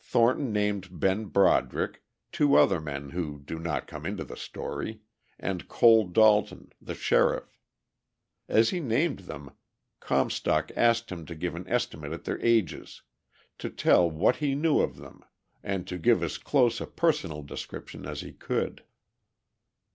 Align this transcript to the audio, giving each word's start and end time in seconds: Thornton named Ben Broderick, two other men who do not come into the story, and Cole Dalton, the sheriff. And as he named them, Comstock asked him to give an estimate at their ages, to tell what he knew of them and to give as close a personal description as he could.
Thornton 0.00 0.52
named 0.52 1.00
Ben 1.00 1.24
Broderick, 1.24 2.02
two 2.32 2.56
other 2.56 2.82
men 2.82 3.08
who 3.12 3.38
do 3.40 3.58
not 3.58 3.86
come 3.86 4.04
into 4.04 4.22
the 4.22 4.36
story, 4.36 5.00
and 5.38 5.66
Cole 5.68 6.06
Dalton, 6.06 6.70
the 6.82 6.94
sheriff. 6.94 7.58
And 8.46 8.58
as 8.58 8.68
he 8.68 8.80
named 8.80 9.20
them, 9.20 9.52
Comstock 10.00 10.70
asked 10.76 11.10
him 11.10 11.24
to 11.24 11.34
give 11.34 11.54
an 11.54 11.66
estimate 11.66 12.12
at 12.12 12.24
their 12.24 12.38
ages, 12.44 13.00
to 13.56 13.70
tell 13.70 14.10
what 14.10 14.36
he 14.36 14.54
knew 14.54 14.80
of 14.80 14.96
them 14.98 15.24
and 15.62 15.86
to 15.86 15.96
give 15.96 16.22
as 16.22 16.36
close 16.36 16.78
a 16.78 16.86
personal 16.86 17.40
description 17.42 18.04
as 18.04 18.20
he 18.20 18.34
could. 18.34 18.84